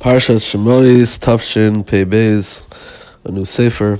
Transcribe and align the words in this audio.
Parshas 0.00 0.46
Shemois, 0.46 1.18
Tav 1.18 1.42
Shin, 1.42 1.82
Pei 1.82 2.04
Beis, 2.04 2.62
a 3.24 3.32
new 3.32 3.44
Sefer, 3.44 3.98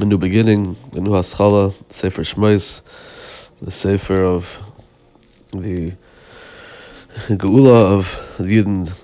a 0.00 0.04
new 0.06 0.16
beginning, 0.16 0.78
a 0.94 1.00
new 1.00 1.12
Haskalah, 1.12 1.74
Sefer 1.90 2.22
Shemois, 2.22 2.80
the 3.60 3.70
Sefer 3.70 4.24
of 4.24 4.58
the 5.52 5.92
Geula 7.28 7.98
of 7.98 8.18
the 8.38 8.56
Yidden 8.56 8.94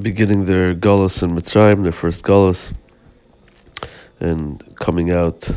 beginning 0.00 0.44
their 0.44 0.72
Galus 0.72 1.24
in 1.24 1.32
Mitzrayim, 1.32 1.82
their 1.82 1.90
first 1.90 2.22
Galus, 2.22 2.72
and 4.20 4.62
coming 4.76 5.10
out 5.10 5.48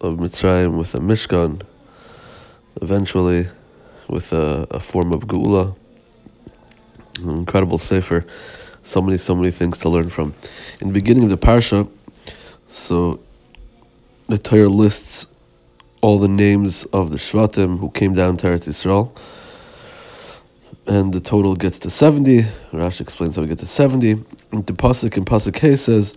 of 0.00 0.14
Mitzrayim 0.14 0.78
with 0.78 0.94
a 0.94 0.98
Mishkan, 0.98 1.60
eventually 2.80 3.48
with 4.08 4.32
a, 4.32 4.66
a 4.70 4.80
form 4.80 5.12
of 5.12 5.26
Geula 5.26 5.76
an 7.18 7.30
incredible 7.30 7.78
sefer. 7.78 8.24
So 8.82 9.02
many, 9.02 9.18
so 9.18 9.34
many 9.34 9.50
things 9.50 9.76
to 9.78 9.88
learn 9.88 10.08
from. 10.08 10.34
In 10.80 10.88
the 10.88 10.94
beginning 10.94 11.24
of 11.24 11.30
the 11.30 11.36
parsha, 11.36 11.88
so 12.66 13.20
the 14.26 14.38
Torah 14.38 14.68
lists 14.68 15.26
all 16.00 16.18
the 16.18 16.28
names 16.28 16.84
of 16.86 17.12
the 17.12 17.18
Shvatim 17.18 17.78
who 17.78 17.90
came 17.90 18.14
down 18.14 18.38
to 18.38 18.46
Eretz 18.46 18.66
Yisrael, 18.68 19.10
and 20.86 21.12
the 21.12 21.20
total 21.20 21.54
gets 21.54 21.78
to 21.80 21.90
seventy. 21.90 22.46
Rashi 22.72 23.02
explains 23.02 23.36
how 23.36 23.42
we 23.42 23.48
get 23.48 23.58
to 23.58 23.66
seventy. 23.66 24.12
And 24.50 24.66
the 24.66 24.72
pasuk 24.72 25.16
in 25.16 25.24
pasuk 25.26 25.54
K 25.54 25.76
says, 25.76 26.16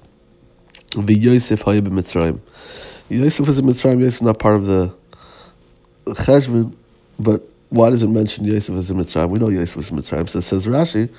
"The 0.95 1.13
Yosef 1.13 1.63
Hayib 1.63 1.81
Mitzrayim." 1.81 2.39
Yosef 3.09 3.45
was 3.45 3.59
in 3.59 3.65
Mitzrayim. 3.65 4.01
Yosef 4.01 4.21
not 4.21 4.39
part 4.39 4.55
of 4.55 4.67
the 4.67 4.93
cheshbon, 6.05 6.75
but 7.19 7.43
why 7.73 7.89
does 7.89 8.03
it 8.03 8.09
mention 8.09 8.45
Yosef 8.45 8.75
as 8.75 8.91
a 8.91 8.93
Mitzrayim? 8.93 9.29
We 9.29 9.39
know 9.39 9.49
Yosef 9.49 9.75
was 9.75 9.89
in 9.89 9.97
Mitzrayim. 9.97 10.29
So 10.29 10.37
it 10.37 10.43
says 10.43 10.67
Rashi, 10.67 11.09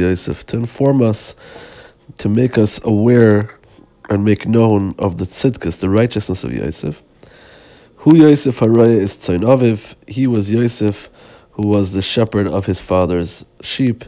Yosef, 0.00 0.46
to 0.46 0.56
inform 0.56 1.02
us, 1.02 1.34
to 2.16 2.28
make 2.30 2.56
us 2.56 2.82
aware 2.82 3.58
and 4.08 4.24
make 4.24 4.46
known 4.46 4.94
of 4.98 5.18
the 5.18 5.26
tzidkas, 5.26 5.80
the 5.80 5.90
righteousness 5.90 6.44
of 6.44 6.54
Yosef. 6.54 7.02
Who 7.96 8.16
Yosef 8.16 8.58
Haraya 8.58 9.00
is 9.00 9.18
Tzayin 9.18 9.40
Aviv. 9.40 9.96
He 10.08 10.26
was 10.26 10.50
Yosef, 10.50 11.10
who 11.50 11.68
was 11.68 11.92
the 11.92 12.00
shepherd 12.00 12.46
of 12.46 12.64
his 12.64 12.80
father's 12.80 13.44
sheep. 13.60 14.02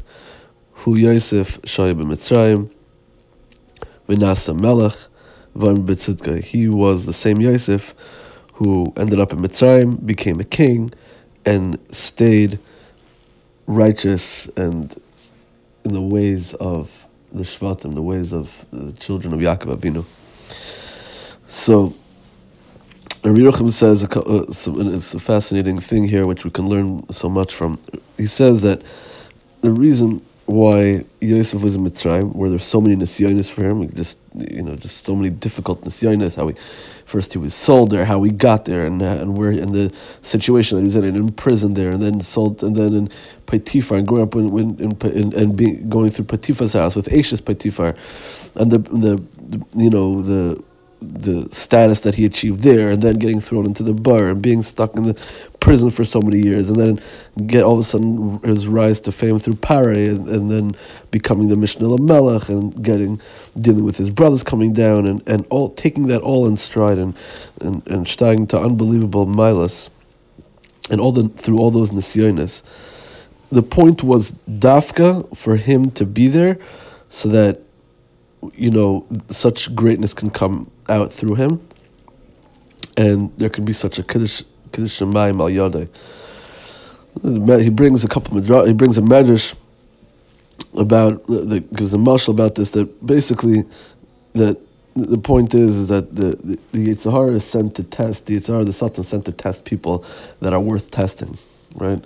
Who 0.73 0.99
Yosef 0.99 1.61
Shayib 1.63 2.03
Mitzrayim. 2.03 2.71
Vinasa 4.09 4.59
Melech. 4.59 5.11
He 6.45 6.67
was 6.67 7.05
the 7.05 7.13
same 7.13 7.41
Yosef 7.43 7.95
who 8.55 8.93
ended 8.97 9.21
up 9.21 9.33
in 9.33 9.41
Mitzrayim, 9.41 10.05
became 10.05 10.41
a 10.41 10.45
king, 10.45 10.91
and 11.45 11.79
stayed 11.91 12.59
righteous 13.67 14.47
and 14.57 15.01
in 15.85 15.93
the 15.93 16.01
ways 16.01 16.55
of 16.55 17.07
the 17.33 17.43
Shvatim, 17.43 17.95
the 17.95 18.03
ways 18.03 18.33
of 18.33 18.65
the 18.73 18.93
children 18.93 19.35
of 19.35 19.41
Yaakov 19.41 19.77
Avinu. 19.77 20.05
So, 21.47 21.95
Reb 23.25 23.37
Yerucham 23.37 23.71
says 23.71 24.05
uh, 24.05 24.45
it's 24.49 25.15
a 25.15 25.19
fascinating 25.19 25.79
thing 25.79 26.09
here, 26.09 26.27
which 26.27 26.45
we 26.45 26.51
can 26.51 26.69
learn 26.69 27.11
so 27.11 27.29
much 27.29 27.55
from. 27.55 27.79
He 28.17 28.27
says 28.27 28.63
that 28.63 28.83
the 29.63 29.71
reason 29.71 30.25
why 30.47 31.05
Yosef 31.21 31.63
was 31.63 31.77
in 31.77 31.85
Mitzrayim, 31.85 32.35
where 32.35 32.51
there's 32.51 32.65
so 32.65 32.81
many 32.81 32.97
nisyonis 32.97 33.51
for 33.51 33.65
him, 33.65 33.91
just 33.95 34.19
you 34.35 34.63
know, 34.63 34.77
just 34.77 35.05
so 35.05 35.17
many 35.17 35.31
difficult 35.31 35.83
nisyonis. 35.85 36.37
How 36.37 36.49
he 36.49 36.55
first 37.07 37.33
he 37.33 37.39
was 37.39 37.55
sold 37.55 37.91
there, 37.91 38.05
how 38.05 38.23
he 38.23 38.31
got 38.31 38.67
there, 38.67 38.87
and 38.87 39.01
and 39.01 39.37
where 39.39 39.51
in 39.51 39.73
the 39.73 39.93
situation 40.23 40.77
that 40.77 40.83
he 40.83 40.87
was 40.87 40.97
in, 40.97 41.05
and 41.05 41.17
in 41.17 41.29
prison 41.31 41.75
there, 41.75 41.91
and 41.91 42.03
then 42.03 42.21
sold, 42.21 42.63
and 42.63 42.77
then 42.77 42.95
in 42.95 43.11
Potiphar, 43.47 43.99
and 43.99 44.07
growing 44.07 44.23
up 44.23 44.35
in, 44.35 44.59
in, 44.81 44.93
in, 45.03 45.33
and 45.35 45.57
being 45.57 45.89
going 45.89 46.11
through 46.11 46.27
Potiphar's 46.27 46.75
house 46.75 46.95
with 46.95 47.13
Ashes 47.13 47.41
Potiphar, 47.41 47.95
and 48.55 48.71
the, 48.71 48.79
the 48.79 49.23
the 49.49 49.67
you 49.77 49.91
know 49.91 50.23
the 50.23 50.63
the 51.05 51.49
status 51.51 52.01
that 52.01 52.15
he 52.15 52.25
achieved 52.25 52.61
there, 52.63 52.91
and 52.91 53.03
then 53.03 53.15
getting 53.15 53.41
thrown 53.41 53.67
into 53.67 53.83
the 53.83 53.93
bar 53.93 54.29
and 54.29 54.43
being 54.43 54.63
stuck 54.63 54.97
in 54.97 55.03
the 55.03 55.17
prison 55.61 55.91
for 55.91 56.05
so 56.05 56.21
many 56.21 56.41
years, 56.45 56.69
and 56.71 56.79
then 56.79 57.01
get 57.47 57.63
all 57.63 57.75
of 57.75 57.79
a 57.79 57.83
sudden 57.83 58.41
his 58.43 58.67
rise 58.67 59.01
to 59.01 59.13
fame 59.13 59.39
through 59.39 59.55
Pare, 59.55 59.91
and, 59.91 60.29
and 60.29 60.51
then 60.51 60.73
becoming 61.11 61.49
the 61.49 61.57
Mishnah 61.57 61.97
Melech, 61.99 62.49
and 62.49 62.83
getting 62.83 63.21
dealing 63.59 63.85
with 63.85 63.97
his 63.97 64.11
brothers 64.11 64.43
coming 64.43 64.73
down, 64.73 65.09
and, 65.09 65.27
and 65.29 65.47
all 65.51 65.71
taking 65.71 66.07
that 66.09 66.23
all 66.23 66.47
in 66.47 66.57
stride, 66.57 66.99
and 66.99 67.15
and 67.61 67.87
and 67.87 68.09
starting 68.09 68.47
to 68.49 68.59
unbelievable 68.59 69.27
milas, 69.27 69.91
and 70.91 71.01
all 71.01 71.13
the 71.13 71.29
through 71.29 71.59
all 71.59 71.71
those 71.71 71.91
nisyonis. 71.91 72.63
The 73.51 73.63
point 73.63 74.03
was 74.03 74.33
dafka 74.51 75.37
for 75.37 75.57
him 75.57 75.91
to 75.93 76.05
be 76.05 76.29
there, 76.29 76.59
so 77.09 77.29
that 77.29 77.61
you 78.55 78.71
know 78.71 79.07
such 79.31 79.75
greatness 79.75 80.15
can 80.15 80.31
come 80.31 80.71
out 80.89 81.13
through 81.13 81.37
him, 81.37 81.67
and 82.97 83.33
there 83.39 83.51
can 83.51 83.65
be 83.65 83.73
such 83.73 83.99
a 83.99 84.03
kiddush 84.03 84.43
kiddush 84.73 85.01
shemayim 85.01 85.41
al 85.41 85.49
yodai. 85.49 85.89
He 87.63 87.71
brings 87.71 88.05
a 88.05 88.09
couple. 88.09 88.41
He 88.67 88.73
brings 88.73 88.99
a 88.99 89.03
medrash 89.03 89.55
about 90.77 91.27
that 91.29 91.73
gives 91.75 91.95
a 91.95 91.99
mashal 91.99 92.31
about 92.31 92.55
this. 92.57 92.71
That 92.71 93.07
basically, 93.07 93.65
that 94.35 94.61
the 94.97 95.19
point 95.19 95.55
is, 95.55 95.77
is 95.77 95.89
that 95.89 96.15
the 96.15 96.37
the, 96.37 96.61
the 96.73 97.33
is 97.33 97.45
sent 97.45 97.75
to 97.77 97.83
test 97.83 98.27
the 98.27 98.37
Yitzhar, 98.39 98.65
the 98.65 98.73
Satan 98.73 99.05
sent 99.05 99.25
to 99.27 99.33
test 99.33 99.65
people 99.65 100.05
that 100.41 100.53
are 100.53 100.61
worth 100.61 100.91
testing, 100.91 101.39
right? 101.75 102.03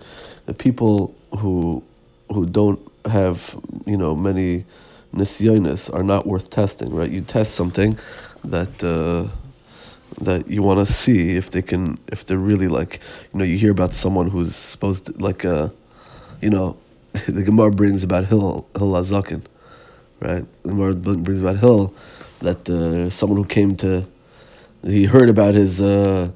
The 0.46 0.54
people 0.54 1.14
who 1.38 1.82
who 2.32 2.46
don't 2.46 2.80
have 3.06 3.58
you 3.86 3.96
know 3.96 4.14
many 4.14 4.64
nisyonis 5.14 5.92
are 5.92 6.02
not 6.02 6.26
worth 6.26 6.50
testing, 6.50 6.94
right? 6.94 7.10
You 7.10 7.22
test 7.22 7.54
something 7.54 7.98
that 8.44 8.82
uh, 8.84 9.28
that 10.20 10.48
you 10.48 10.62
want 10.62 10.80
to 10.80 10.86
see 10.86 11.36
if 11.36 11.50
they 11.50 11.62
can, 11.62 11.98
if 12.08 12.26
they're 12.26 12.38
really 12.38 12.68
like, 12.68 13.00
you 13.32 13.38
know, 13.38 13.44
you 13.44 13.56
hear 13.56 13.70
about 13.70 13.92
someone 13.92 14.30
who's 14.30 14.54
supposed 14.56 15.06
to, 15.06 15.12
like, 15.12 15.44
uh, 15.44 15.68
you 16.40 16.50
know, 16.50 16.76
the 17.26 17.42
Gemara 17.42 17.70
brings 17.70 18.02
about 18.02 18.26
Hill, 18.26 18.66
Hillel 18.76 19.02
Hazaken, 19.02 19.44
right? 20.20 20.44
The 20.62 20.68
Gemara 20.70 20.94
brings 20.94 21.40
about 21.40 21.58
Hill 21.58 21.94
that 22.40 22.68
uh, 22.68 23.10
someone 23.10 23.38
who 23.38 23.44
came 23.44 23.76
to, 23.76 24.06
he 24.82 25.04
heard 25.04 25.28
about 25.28 25.54
his, 25.54 25.80
uh, 25.80 26.30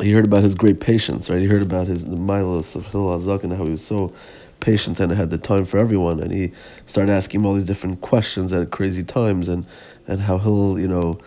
he 0.00 0.12
heard 0.12 0.26
about 0.26 0.42
his 0.42 0.54
great 0.54 0.80
patience, 0.80 1.28
right? 1.28 1.40
He 1.40 1.46
heard 1.46 1.62
about 1.62 1.86
his 1.86 2.04
the 2.04 2.16
milos 2.16 2.74
of 2.74 2.86
Hillel 2.88 3.18
Hazaken, 3.18 3.56
how 3.56 3.64
he 3.64 3.72
was 3.72 3.84
so 3.84 4.12
patient 4.60 5.00
and 5.00 5.12
had 5.12 5.30
the 5.30 5.38
time 5.38 5.64
for 5.64 5.78
everyone, 5.78 6.20
and 6.20 6.32
he 6.32 6.52
started 6.86 7.12
asking 7.12 7.40
him 7.40 7.46
all 7.46 7.54
these 7.54 7.66
different 7.66 8.00
questions 8.00 8.52
at 8.52 8.70
crazy 8.70 9.02
times, 9.02 9.48
and 9.48 9.66
and 10.06 10.20
how 10.22 10.38
he'll 10.38 10.78
you 10.78 10.88
know 10.88 11.18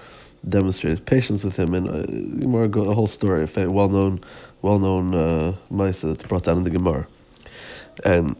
demonstrate 0.48 0.92
his 0.92 1.00
patience 1.00 1.44
with 1.44 1.58
him, 1.58 1.74
and 1.74 1.88
uh, 1.90 2.48
more 2.48 2.66
a 2.66 2.94
whole 2.94 3.08
story, 3.08 3.44
a 3.44 3.70
well 3.70 3.90
known, 3.90 4.22
well 4.62 4.80
known 4.80 5.16
uh, 5.16 5.56
that's 5.72 6.24
brought 6.24 6.44
down 6.44 6.58
in 6.58 6.64
the 6.64 6.70
Gemara, 6.70 7.08
and 8.06 8.36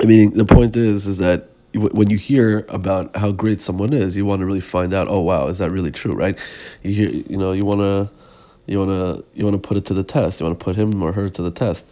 I 0.00 0.04
mean 0.04 0.36
the 0.36 0.44
point 0.44 0.76
is 0.76 1.06
is 1.06 1.18
that 1.18 1.48
when 1.74 2.10
you 2.10 2.18
hear 2.18 2.66
about 2.68 3.16
how 3.16 3.30
great 3.32 3.60
someone 3.60 3.92
is, 3.92 4.16
you 4.16 4.26
want 4.26 4.40
to 4.40 4.46
really 4.46 4.60
find 4.60 4.92
out. 4.92 5.08
Oh 5.08 5.20
wow, 5.20 5.46
is 5.46 5.58
that 5.58 5.70
really 5.70 5.90
true? 5.90 6.12
Right? 6.12 6.38
You 6.82 6.92
hear, 6.92 7.08
you 7.10 7.36
know, 7.36 7.52
you 7.52 7.64
want 7.64 7.80
to, 7.80 8.10
you 8.66 8.78
want 8.78 8.90
to, 8.90 9.24
you 9.34 9.44
want 9.44 9.54
to 9.54 9.68
put 9.68 9.76
it 9.76 9.84
to 9.86 9.94
the 9.94 10.04
test. 10.04 10.40
You 10.40 10.46
want 10.46 10.58
to 10.58 10.64
put 10.64 10.76
him 10.76 11.02
or 11.02 11.12
her 11.12 11.30
to 11.30 11.42
the 11.42 11.50
test. 11.50 11.86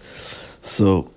So 0.62 1.10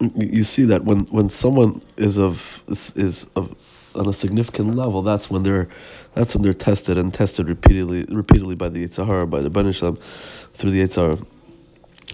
you 0.00 0.44
see 0.44 0.64
that 0.64 0.84
when 0.84 1.00
when 1.06 1.28
someone 1.28 1.82
is 1.96 2.18
of 2.18 2.62
is 2.68 3.30
of 3.36 3.54
on 3.94 4.08
a 4.08 4.12
significant 4.12 4.74
level, 4.74 5.02
that's 5.02 5.30
when 5.30 5.42
they're 5.42 5.68
that's 6.14 6.34
when 6.34 6.42
they're 6.42 6.54
tested 6.54 6.98
and 6.98 7.12
tested 7.12 7.48
repeatedly 7.48 8.06
repeatedly 8.08 8.54
by 8.54 8.68
the 8.68 8.86
Yetzer 8.86 9.06
Hara, 9.06 9.26
by 9.26 9.40
the 9.40 9.50
Banishlam, 9.50 9.98
through 10.52 10.70
the 10.70 10.80
Yetzer 10.82 11.14
Hara, 11.14 11.18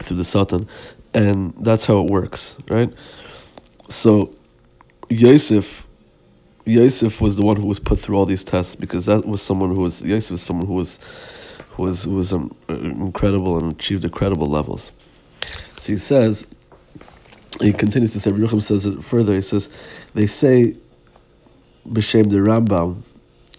through 0.03 0.17
the 0.17 0.25
Satan, 0.25 0.69
and 1.15 1.55
that's 1.59 1.87
how 1.87 1.99
it 2.01 2.11
works, 2.11 2.57
right? 2.69 2.93
So, 3.89 4.35
Yosef, 5.09 5.87
Yosef 6.65 7.21
was 7.21 7.37
the 7.37 7.45
one 7.45 7.57
who 7.57 7.67
was 7.67 7.79
put 7.79 8.01
through 8.01 8.17
all 8.17 8.27
these 8.27 8.43
tests 8.43 8.75
because 8.75 9.07
that 9.07 9.25
was 9.25 9.41
someone 9.41 9.75
who 9.75 9.83
was 9.83 10.03
Yosef 10.03 10.33
was 10.33 10.43
someone 10.43 10.67
who 10.67 10.75
was 10.75 10.99
who 11.71 11.85
was 11.85 12.05
who 12.05 12.17
was 12.17 12.33
um, 12.33 12.55
incredible 12.69 13.59
and 13.59 13.73
achieved 13.73 14.05
incredible 14.05 14.47
levels. 14.49 14.91
So 15.79 15.93
he 15.93 15.99
says 15.99 16.47
he 17.61 17.73
continues 17.73 18.13
to 18.13 18.21
say, 18.21 18.31
Yerucham 18.31 18.63
says 18.63 18.87
it 18.87 19.03
further. 19.03 19.35
He 19.35 19.43
says, 19.43 19.69
they 20.15 20.27
say, 20.27 20.77
b'shem 21.89 22.31
the 22.31 22.39
Rambam, 22.39 23.03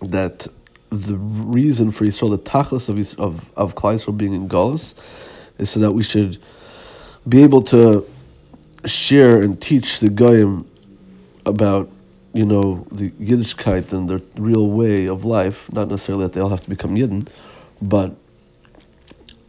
that 0.01 0.47
the 0.89 1.17
reason 1.17 1.91
for 1.91 2.05
Yisrael, 2.05 2.29
the 2.29 2.38
tachlis 2.38 2.89
of 2.89 3.19
of 3.19 3.51
of 3.57 3.75
Klal 3.75 4.17
being 4.17 4.33
in 4.33 4.47
Galus, 4.47 4.94
is 5.57 5.69
so 5.69 5.79
that 5.79 5.91
we 5.91 6.03
should 6.03 6.38
be 7.27 7.44
able 7.44 7.61
to 7.63 8.07
share 8.85 9.41
and 9.41 9.61
teach 9.61 10.00
the 10.00 10.09
goyim 10.09 10.69
about 11.45 11.89
you 12.33 12.45
know 12.45 12.88
the 12.91 13.11
Yiddishkeit 13.11 13.91
and 13.91 14.07
the 14.09 14.23
real 14.38 14.69
way 14.69 15.07
of 15.07 15.25
life. 15.25 15.71
Not 15.73 15.89
necessarily 15.89 16.25
that 16.25 16.33
they 16.33 16.41
all 16.41 16.50
have 16.50 16.61
to 16.61 16.69
become 16.69 16.95
Yidden, 16.95 17.27
but 17.81 18.15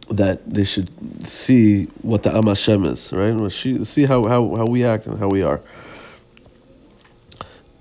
that 0.09 0.47
they 0.49 0.63
should 0.63 0.89
see 1.27 1.85
what 2.01 2.23
the 2.23 2.35
Am 2.35 2.47
Hashem 2.47 2.85
is, 2.85 3.13
right? 3.13 3.51
See 3.51 4.05
how, 4.05 4.27
how, 4.27 4.55
how 4.55 4.65
we 4.65 4.83
act 4.83 5.05
and 5.05 5.17
how 5.19 5.27
we 5.27 5.43
are. 5.43 5.61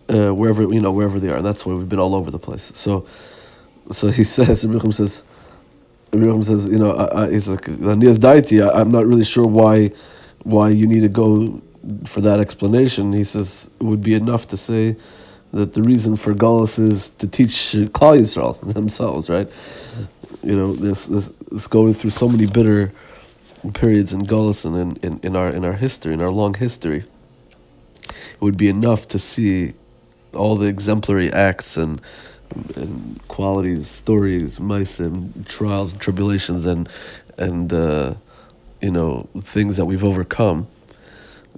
Uh, 0.09 0.31
wherever 0.35 0.63
you 0.63 0.81
know 0.81 0.91
wherever 0.91 1.21
they 1.21 1.29
are, 1.29 1.37
and 1.37 1.45
that's 1.45 1.67
why 1.67 1.75
we've 1.75 1.89
been 1.89 1.99
all 1.99 2.15
over 2.15 2.31
the 2.31 2.39
place. 2.39 2.73
So, 2.75 3.07
so 3.91 4.09
he 4.09 4.25
says, 4.37 4.65
Rebbe 4.65 4.91
says, 4.91 5.23
Rebbe 6.13 6.43
says, 6.43 6.67
you 6.67 6.79
know, 6.79 6.93
I, 6.93 7.25
I, 7.25 7.31
he's 7.31 7.47
like, 7.47 7.63
Daiti, 7.63 8.67
I, 8.67 8.81
I'm 8.81 8.91
not 8.91 9.07
really 9.07 9.25
sure 9.25 9.45
why, 9.45 9.91
why 10.45 10.71
you 10.71 10.87
need 10.87 11.01
to 11.01 11.11
go 11.11 11.61
for 12.07 12.23
that 12.23 12.41
explanation. 12.41 13.13
He 13.13 13.25
says 13.25 13.69
it 13.79 13.85
would 13.85 14.03
be 14.03 14.15
enough 14.15 14.49
to 14.49 14.57
say 14.57 14.97
that 15.53 15.73
the 15.73 15.83
reason 15.83 16.17
for 16.17 16.35
Galus 16.35 16.79
is 16.79 17.11
to 17.11 17.27
teach 17.27 17.53
Klal 17.93 18.19
Yisrael 18.19 18.61
themselves, 18.75 19.29
right? 19.31 19.51
You 20.43 20.55
know, 20.55 20.73
this, 20.73 21.07
this, 21.07 21.29
this 21.51 21.67
going 21.67 21.95
through 21.95 22.11
so 22.11 22.29
many 22.29 22.47
bitter 22.47 22.93
periods 23.75 24.13
in 24.13 24.23
and 24.65 24.77
in, 24.77 24.97
in, 25.03 25.21
in 25.23 25.37
our 25.37 25.51
in 25.51 25.65
our 25.65 25.75
history, 25.75 26.15
in 26.15 26.23
our 26.23 26.31
long 26.31 26.55
history. 26.55 27.05
It 28.09 28.41
would 28.41 28.57
be 28.57 28.69
enough 28.69 29.09
to 29.09 29.19
see 29.19 29.75
all 30.33 30.57
the 30.57 30.69
exemplary 30.69 31.33
acts 31.33 31.77
and 31.77 32.01
and 32.77 33.21
qualities, 33.29 33.89
stories, 33.89 34.59
and 35.01 35.47
trials 35.47 35.93
and 35.93 36.01
tribulations 36.01 36.67
and 36.67 36.89
and 37.37 37.73
uh, 37.73 38.15
you 38.81 38.91
know 38.91 39.29
things 39.41 39.77
that 39.77 39.85
we've 39.87 40.05
overcome 40.05 40.67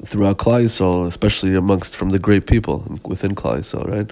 throughout 0.04 0.38
Yisrael, 0.38 1.06
especially 1.06 1.54
amongst 1.54 1.94
from 1.94 2.10
the 2.10 2.18
great 2.18 2.46
people 2.46 2.98
within 3.04 3.34
Yisrael, 3.34 3.86
right? 3.86 4.10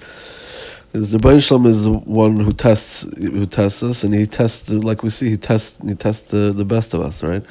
Because 0.91 1.11
the 1.11 1.39
Shalom 1.39 1.67
is 1.67 1.83
the 1.83 1.91
one 1.91 2.37
who 2.39 2.51
tests 2.51 3.03
who 3.15 3.45
tests 3.45 3.83
us, 3.83 4.03
and 4.03 4.13
he 4.13 4.25
tests 4.25 4.69
like 4.69 5.03
we 5.03 5.11
see 5.11 5.29
he 5.29 5.37
tests 5.37 5.77
he 5.85 5.93
tests 5.93 6.31
the, 6.31 6.51
the 6.51 6.65
best 6.65 6.95
of 6.95 7.01
us, 7.01 7.21
right? 7.21 7.43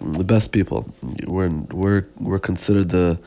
The 0.00 0.24
best 0.24 0.52
people. 0.52 0.88
We're 1.26 1.48
we're 1.48 2.06
we're 2.20 2.38
considered 2.38 2.90
the 2.90 3.18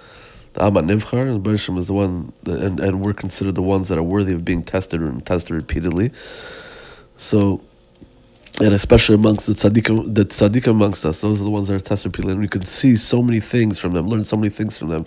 the 0.54 0.64
Amat 0.64 0.84
Nivchar, 0.84 1.30
and 1.30 1.78
is 1.78 1.88
the 1.88 1.94
one, 1.94 2.32
and 2.46 2.80
and 2.80 3.04
we're 3.04 3.14
considered 3.14 3.56
the 3.56 3.62
ones 3.62 3.90
that 3.90 3.98
are 3.98 4.04
worthy 4.04 4.34
of 4.34 4.46
being 4.46 4.64
tested 4.64 5.02
and 5.02 5.26
tested 5.26 5.52
repeatedly. 5.52 6.12
So 7.18 7.62
and 8.62 8.76
especially 8.76 9.16
amongst 9.16 9.48
the 9.48 9.54
tzaddikim, 9.54 10.14
the 10.14 10.24
tzaddikim 10.24 10.70
amongst 10.70 11.04
us, 11.04 11.22
those 11.22 11.42
are 11.42 11.44
the 11.44 11.50
ones 11.50 11.68
that 11.68 11.76
are 11.76 11.80
tested 11.80 12.14
people, 12.14 12.30
and 12.30 12.40
we 12.40 12.48
can 12.48 12.64
see 12.64 12.96
so 12.96 13.22
many 13.24 13.40
things 13.40 13.80
from 13.80 13.92
them, 13.92 14.08
learn 14.08 14.24
so 14.24 14.38
many 14.38 14.50
things 14.50 14.78
from 14.78 14.90
them. 14.90 15.06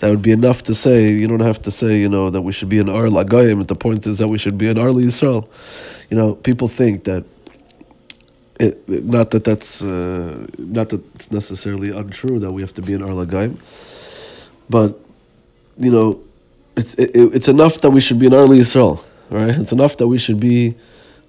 That 0.00 0.10
would 0.10 0.20
be 0.20 0.32
enough 0.32 0.62
to 0.64 0.74
say. 0.74 1.10
You 1.10 1.26
don't 1.26 1.40
have 1.40 1.62
to 1.62 1.70
say, 1.70 1.98
you 1.98 2.10
know, 2.10 2.28
that 2.28 2.42
we 2.42 2.52
should 2.52 2.68
be 2.68 2.78
an 2.78 2.90
Ohr 2.90 3.08
LaGoyim. 3.08 3.66
The 3.66 3.74
point 3.74 4.06
is 4.06 4.18
that 4.18 4.28
we 4.28 4.36
should 4.36 4.58
be 4.58 4.68
an 4.68 4.76
Ohr 4.76 4.90
Yisrael. 4.90 5.48
You 6.10 6.16
know, 6.16 6.34
people 6.34 6.68
think 6.68 7.04
that. 7.04 7.24
It, 8.58 8.86
not 8.86 9.30
that 9.30 9.44
that's 9.44 9.82
uh, 9.82 10.46
not 10.58 10.90
that 10.90 11.02
it's 11.14 11.32
necessarily 11.32 11.96
untrue 11.96 12.38
that 12.40 12.52
we 12.52 12.60
have 12.60 12.74
to 12.74 12.82
be 12.82 12.92
an 12.92 13.02
Ohr 13.02 13.24
LaGoyim, 13.24 13.56
but 14.68 15.00
you 15.78 15.90
know, 15.90 16.20
it's 16.76 16.92
it, 16.96 17.12
it's 17.14 17.48
enough 17.48 17.80
that 17.80 17.88
we 17.88 18.02
should 18.02 18.18
be 18.18 18.26
an 18.26 18.34
Ohr 18.34 18.48
Yisrael, 18.48 19.02
right? 19.30 19.56
It's 19.56 19.72
enough 19.72 19.96
that 19.96 20.08
we 20.08 20.18
should 20.18 20.38
be 20.38 20.74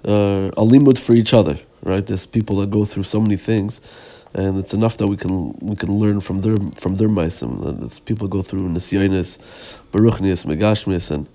uh, 0.05 0.51
limud 0.57 0.97
for 0.97 1.13
each 1.13 1.33
other, 1.33 1.59
right? 1.83 2.05
There's 2.05 2.25
people 2.25 2.57
that 2.57 2.69
go 2.69 2.85
through 2.85 3.03
so 3.03 3.19
many 3.19 3.37
things, 3.37 3.81
and 4.33 4.57
it's 4.57 4.73
enough 4.73 4.97
that 4.97 5.07
we 5.07 5.17
can 5.17 5.53
we 5.59 5.75
can 5.75 5.97
learn 5.97 6.21
from 6.21 6.41
their 6.41 6.57
from 6.75 6.97
their 6.97 7.09
meisim. 7.09 7.83
It's 7.83 7.99
people 7.99 8.27
go 8.27 8.41
through 8.41 8.69
nisyonis, 8.69 9.39
baruchnias, 9.91 10.45
megashmis, 10.45 11.11
and 11.11 11.27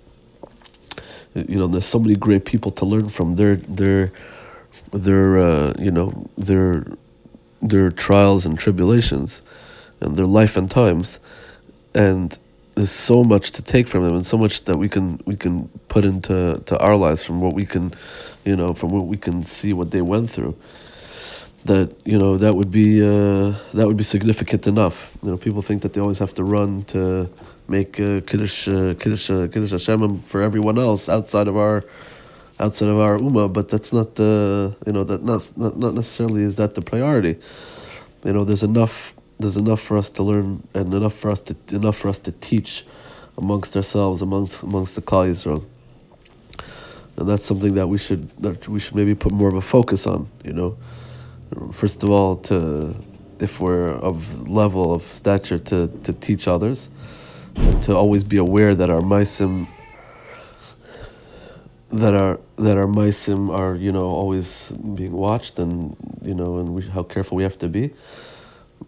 you 1.49 1.59
know 1.59 1.67
there's 1.67 1.87
so 1.87 1.99
many 1.99 2.17
great 2.17 2.45
people 2.45 2.71
to 2.73 2.85
learn 2.85 3.09
from 3.09 3.37
their 3.37 3.57
their 3.57 4.13
their 4.93 5.39
uh, 5.39 5.75
you 5.79 5.91
know 5.91 6.27
their 6.37 6.87
their 7.63 7.91
trials 7.91 8.47
and 8.47 8.59
tribulations, 8.59 9.43
and 10.01 10.17
their 10.17 10.27
life 10.27 10.57
and 10.57 10.71
times, 10.71 11.21
and 11.95 12.39
there's 12.77 12.91
so 12.91 13.25
much 13.25 13.53
to 13.53 13.63
take 13.63 13.89
from 13.89 14.05
them 14.05 14.15
and 14.15 14.25
so 14.25 14.37
much 14.37 14.65
that 14.65 14.77
we 14.77 14.89
can 14.89 15.19
we 15.25 15.35
can 15.35 15.69
put 15.89 16.05
into 16.05 16.63
to 16.67 16.79
our 16.79 16.95
lives 16.95 17.25
from 17.25 17.41
what 17.41 17.55
we 17.55 17.65
can 17.65 17.95
you 18.45 18.55
know 18.55 18.75
from 18.75 18.91
what 18.91 19.07
we 19.07 19.17
can 19.17 19.43
see 19.43 19.73
what 19.73 19.91
they 19.91 20.03
went 20.03 20.31
through. 20.31 20.55
That 21.65 21.97
you 22.05 22.19
know 22.19 22.37
that 22.37 22.55
would 22.55 22.71
be 22.71 23.03
uh, 23.03 23.55
that 23.73 23.87
would 23.87 23.97
be 23.97 24.05
significant 24.05 24.67
enough. 24.67 25.17
You 25.23 25.31
know 25.31 25.37
people 25.39 25.63
think 25.63 25.83
that 25.83 25.95
they 25.95 26.01
always 26.03 26.19
have 26.19 26.35
to 26.35 26.45
run 26.45 26.85
to 26.95 27.31
make 27.67 27.99
uh, 27.99 28.21
kiddush 28.21 28.69
uh, 28.69 28.93
kiddush 29.01 29.31
uh, 29.31 29.49
kiddush 29.49 29.71
Hashem 29.71 30.21
for 30.21 30.43
everyone 30.43 30.79
else 30.79 31.09
outside 31.09 31.49
of 31.49 31.57
our 31.57 31.83
outside 32.61 32.89
of 32.89 32.99
our 32.99 33.19
ummah 33.19 33.53
but 33.53 33.69
that's 33.69 33.93
not 33.93 34.15
the 34.15 34.77
you 34.87 34.93
know 34.93 35.03
that 35.05 35.25
not, 35.25 35.51
not 35.57 35.79
not 35.79 35.95
necessarily 35.95 36.43
is 36.43 36.57
that 36.57 36.75
the 36.75 36.83
priority. 36.83 37.37
You 38.23 38.35
know 38.35 38.45
there's 38.45 38.63
enough 38.63 39.16
there's 39.39 39.57
enough 39.57 39.81
for 39.81 39.97
us 39.97 40.11
to 40.11 40.23
learn 40.23 40.67
and 40.75 40.95
enough 40.95 41.15
for 41.15 41.31
us 41.31 41.41
to 41.43 41.57
enough 41.73 41.97
for 41.97 42.09
us 42.09 42.19
to 42.21 42.33
teach 42.33 42.85
amongst 43.37 43.77
ourselves 43.77 44.23
amongst 44.23 44.63
amongst 44.63 44.95
the 44.95 45.03
Klal 45.03 45.29
Yisrael. 45.29 45.65
And 47.17 47.29
that's 47.29 47.45
something 47.45 47.75
that 47.75 47.87
we 47.89 47.99
should 47.99 48.31
that 48.43 48.69
we 48.69 48.79
should 48.79 48.95
maybe 48.95 49.15
put 49.15 49.33
more 49.33 49.49
of 49.49 49.55
a 49.55 49.63
focus 49.63 50.07
on. 50.07 50.29
You 50.45 50.53
know, 50.53 50.79
first 51.73 52.03
of 52.03 52.11
all, 52.11 52.37
to 52.49 52.95
if 53.39 53.61
we're 53.61 53.91
of 53.91 54.49
level 54.49 54.95
of 54.95 55.03
stature 55.03 55.59
to 55.59 55.89
to 55.89 56.13
teach 56.13 56.49
others, 56.49 56.91
and 57.57 57.83
to 57.83 57.97
always 57.97 58.25
be 58.25 58.37
aware 58.39 58.75
that 58.75 58.91
our 58.91 59.01
meisim 59.01 59.69
that 61.91 62.15
our 62.15 62.41
that 62.57 62.77
our 62.77 62.87
meisim 62.87 63.51
are 63.51 63.77
you 63.77 63.93
know 63.93 64.07
always 64.07 64.73
being 64.95 65.13
watched 65.13 65.59
and 65.59 65.97
you 66.23 66.35
know 66.35 66.59
and 66.59 66.75
we, 66.75 66.83
how 66.83 67.03
careful 67.03 67.37
we 67.37 67.43
have 67.43 67.57
to 67.59 67.69
be 67.69 67.93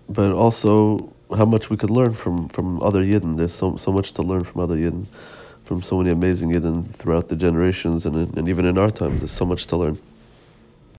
but 0.08 0.32
also 0.32 1.12
how 1.37 1.44
much 1.44 1.70
we 1.70 1.76
could 1.76 1.90
learn 1.90 2.14
from, 2.14 2.49
from 2.49 2.82
other 2.82 3.02
Yidden. 3.02 3.37
There's 3.37 3.55
so, 3.55 3.76
so 3.76 3.93
much 3.93 4.12
to 4.12 4.22
learn 4.22 4.44
from 4.44 4.60
other 4.60 4.76
Yidden, 4.76 5.06
from 5.64 5.82
so 5.82 5.99
many 5.99 6.10
amazing 6.10 6.50
Yidden 6.50 6.88
throughout 6.88 7.28
the 7.28 7.37
generations, 7.37 8.06
and, 8.06 8.16
and 8.37 8.49
even 8.49 8.64
in 8.64 8.78
our 8.78 8.90
times, 8.90 9.20
there's 9.20 9.31
so 9.31 9.44
much 9.44 9.66
to 9.66 9.76
learn. 9.76 9.99